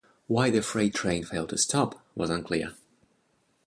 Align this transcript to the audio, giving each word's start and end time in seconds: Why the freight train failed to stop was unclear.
Why 0.25 0.49
the 0.49 0.63
freight 0.63 0.95
train 0.95 1.23
failed 1.25 1.49
to 1.49 1.59
stop 1.59 2.03
was 2.15 2.31
unclear. 2.31 2.73